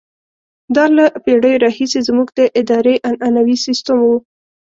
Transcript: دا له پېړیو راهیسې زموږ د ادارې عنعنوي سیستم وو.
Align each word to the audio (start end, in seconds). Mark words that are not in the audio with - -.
دا 0.75 0.85
له 0.95 1.05
پېړیو 1.23 1.61
راهیسې 1.65 1.99
زموږ 2.07 2.27
د 2.39 2.41
ادارې 2.59 2.95
عنعنوي 3.07 3.57
سیستم 3.65 3.97
وو. 4.05 4.15